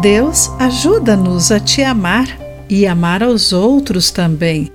Deus 0.00 0.50
ajuda-nos 0.58 1.50
a 1.50 1.58
te 1.58 1.82
amar 1.82 2.26
e 2.68 2.86
amar 2.86 3.22
aos 3.22 3.52
outros 3.52 4.10
também, 4.10 4.70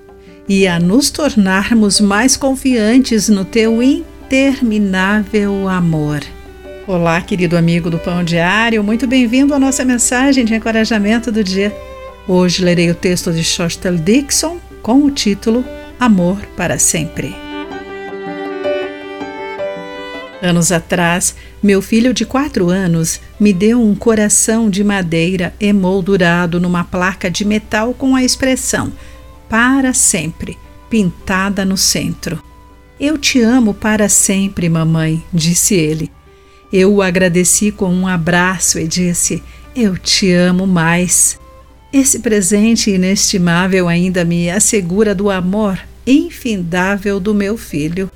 e 0.49 0.67
a 0.67 0.79
nos 0.79 1.11
tornarmos 1.11 1.99
mais 1.99 2.35
confiantes 2.35 3.29
no 3.29 3.45
teu 3.45 3.83
interminável 3.83 5.69
amor. 5.69 6.21
Olá, 6.87 7.21
querido 7.21 7.55
amigo 7.55 7.89
do 7.89 7.99
Pão 7.99 8.23
Diário, 8.23 8.83
muito 8.83 9.05
bem-vindo 9.05 9.53
à 9.53 9.59
nossa 9.59 9.85
mensagem 9.85 10.43
de 10.43 10.55
encorajamento 10.55 11.31
do 11.31 11.43
dia. 11.43 11.75
Hoje 12.27 12.63
lerei 12.63 12.89
o 12.89 12.95
texto 12.95 13.31
de 13.31 13.43
Shostel 13.43 13.97
Dixon 13.97 14.57
com 14.81 15.03
o 15.03 15.11
título 15.11 15.63
Amor 15.99 16.37
para 16.57 16.79
Sempre. 16.79 17.50
Anos 20.41 20.71
atrás, 20.71 21.35
meu 21.61 21.83
filho 21.83 22.13
de 22.13 22.25
quatro 22.25 22.69
anos 22.69 23.21
me 23.39 23.53
deu 23.53 23.79
um 23.79 23.93
coração 23.93 24.71
de 24.71 24.83
madeira 24.83 25.53
emoldurado 25.59 26.59
numa 26.59 26.83
placa 26.83 27.29
de 27.29 27.45
metal 27.45 27.93
com 27.93 28.15
a 28.15 28.23
expressão 28.23 28.91
Para 29.47 29.93
sempre, 29.93 30.57
pintada 30.89 31.63
no 31.63 31.77
centro. 31.77 32.41
Eu 32.99 33.17
te 33.17 33.39
amo 33.39 33.73
para 33.73 34.09
sempre, 34.09 34.67
mamãe, 34.67 35.23
disse 35.31 35.75
ele. 35.75 36.11
Eu 36.73 36.93
o 36.93 37.01
agradeci 37.01 37.71
com 37.71 37.93
um 37.93 38.07
abraço 38.07 38.79
e 38.79 38.87
disse: 38.87 39.43
Eu 39.75 39.97
te 39.97 40.31
amo 40.31 40.65
mais. 40.65 41.39
Esse 41.91 42.19
presente 42.19 42.89
inestimável 42.89 43.87
ainda 43.87 44.23
me 44.23 44.49
assegura 44.49 45.13
do 45.13 45.29
amor 45.29 45.79
infindável 46.05 47.19
do 47.19 47.33
meu 47.33 47.57
filho. 47.57 48.09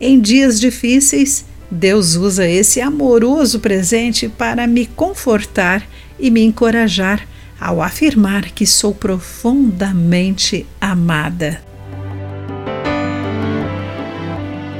Em 0.00 0.18
dias 0.18 0.58
difíceis, 0.58 1.44
Deus 1.70 2.16
usa 2.16 2.48
esse 2.48 2.80
amoroso 2.80 3.60
presente 3.60 4.28
para 4.28 4.66
me 4.66 4.86
confortar 4.86 5.86
e 6.18 6.30
me 6.30 6.42
encorajar 6.42 7.26
ao 7.60 7.80
afirmar 7.80 8.50
que 8.50 8.66
sou 8.66 8.92
profundamente 8.92 10.66
amada. 10.80 11.62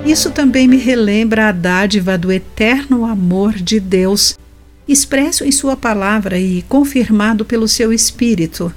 Isso 0.05 0.31
também 0.31 0.67
me 0.67 0.79
relembra 0.79 1.49
a 1.49 1.53
dádiva 1.53 2.19
do 2.19 2.33
eterno 2.33 3.05
amor 3.05 3.53
de 3.53 3.79
Deus, 3.79 4.37
expresso 4.89 5.45
em 5.45 5.53
Sua 5.53 5.77
palavra 5.77 6.39
e 6.39 6.63
confirmado 6.63 7.45
pelo 7.45 7.69
seu 7.69 7.93
Espírito 7.93 8.75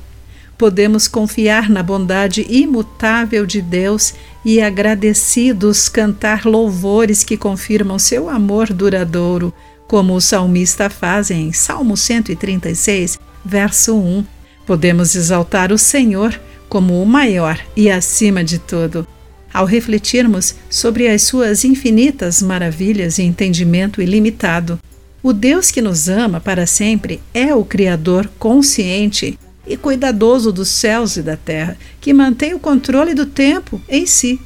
podemos 0.57 1.07
confiar 1.07 1.69
na 1.69 1.81
bondade 1.81 2.45
imutável 2.49 3.45
de 3.45 3.61
Deus 3.61 4.13
e 4.45 4.61
agradecidos 4.61 5.89
cantar 5.89 6.45
louvores 6.45 7.23
que 7.23 7.37
confirmam 7.37 7.97
seu 7.97 8.29
amor 8.29 8.71
duradouro, 8.71 9.53
como 9.87 10.15
o 10.15 10.21
salmista 10.21 10.89
faz 10.89 11.31
em 11.31 11.51
Salmo 11.51 11.97
136, 11.97 13.19
verso 13.43 13.95
1. 13.95 14.25
Podemos 14.65 15.15
exaltar 15.15 15.71
o 15.71 15.77
Senhor 15.77 16.39
como 16.69 17.01
o 17.01 17.05
maior 17.05 17.59
e 17.75 17.89
acima 17.91 18.43
de 18.43 18.57
tudo. 18.57 19.07
Ao 19.53 19.65
refletirmos 19.65 20.55
sobre 20.69 21.07
as 21.07 21.21
suas 21.21 21.63
infinitas 21.63 22.41
maravilhas 22.41 23.19
e 23.19 23.23
entendimento 23.23 24.01
ilimitado, 24.01 24.79
o 25.21 25.31
Deus 25.31 25.69
que 25.69 25.81
nos 25.81 26.09
ama 26.09 26.41
para 26.41 26.65
sempre 26.65 27.21
é 27.33 27.53
o 27.53 27.63
Criador 27.63 28.29
consciente 28.39 29.37
e 29.65 29.77
cuidadoso 29.77 30.51
dos 30.51 30.69
céus 30.69 31.17
e 31.17 31.21
da 31.21 31.37
terra, 31.37 31.77
que 32.01 32.13
mantém 32.13 32.53
o 32.53 32.59
controle 32.59 33.13
do 33.13 33.25
tempo 33.25 33.81
em 33.87 34.05
si. 34.05 34.39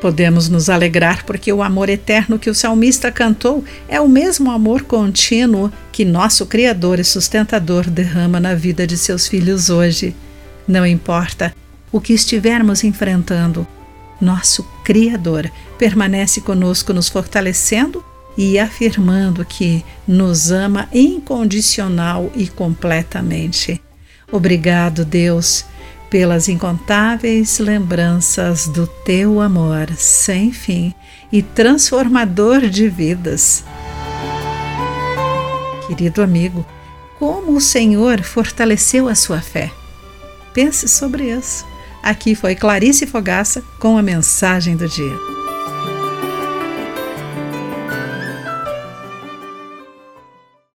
Podemos 0.00 0.48
nos 0.48 0.68
alegrar 0.68 1.24
porque 1.24 1.52
o 1.52 1.62
amor 1.62 1.88
eterno 1.88 2.38
que 2.38 2.50
o 2.50 2.54
salmista 2.54 3.12
cantou 3.12 3.64
é 3.88 4.00
o 4.00 4.08
mesmo 4.08 4.50
amor 4.50 4.82
contínuo 4.82 5.72
que 5.92 6.04
nosso 6.04 6.44
Criador 6.44 6.98
e 6.98 7.04
sustentador 7.04 7.88
derrama 7.88 8.40
na 8.40 8.54
vida 8.54 8.84
de 8.86 8.98
seus 8.98 9.28
filhos 9.28 9.70
hoje. 9.70 10.14
Não 10.66 10.84
importa 10.84 11.54
o 11.92 12.00
que 12.00 12.12
estivermos 12.12 12.82
enfrentando, 12.82 13.66
nosso 14.20 14.64
Criador 14.84 15.50
permanece 15.78 16.40
conosco, 16.40 16.92
nos 16.92 17.08
fortalecendo 17.08 18.04
e 18.36 18.58
afirmando 18.58 19.44
que 19.44 19.84
nos 20.06 20.50
ama 20.50 20.88
incondicional 20.92 22.30
e 22.34 22.48
completamente. 22.48 23.80
Obrigado, 24.32 25.04
Deus, 25.04 25.66
pelas 26.08 26.48
incontáveis 26.48 27.58
lembranças 27.58 28.66
do 28.66 28.86
teu 28.86 29.40
amor 29.40 29.92
sem 29.94 30.50
fim 30.50 30.94
e 31.30 31.42
transformador 31.42 32.62
de 32.62 32.88
vidas. 32.88 33.62
Querido 35.86 36.22
amigo, 36.22 36.66
como 37.18 37.54
o 37.54 37.60
Senhor 37.60 38.22
fortaleceu 38.22 39.06
a 39.06 39.14
sua 39.14 39.42
fé? 39.42 39.70
Pense 40.54 40.88
sobre 40.88 41.30
isso. 41.30 41.66
Aqui 42.02 42.34
foi 42.34 42.54
Clarice 42.54 43.06
Fogaça 43.06 43.62
com 43.78 43.98
a 43.98 44.02
mensagem 44.02 44.76
do 44.76 44.88
dia. 44.88 45.41